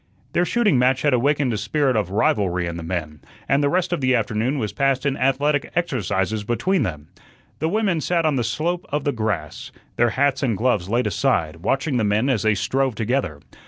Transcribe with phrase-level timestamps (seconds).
[0.33, 3.93] Their shooting match had awakened a spirit of rivalry in the men, and the rest
[3.93, 7.09] of the afternoon was passed in athletic exercises between them.
[7.59, 11.57] The women sat on the slope of the grass, their hats and gloves laid aside,
[11.57, 13.41] watching the men as they strove together.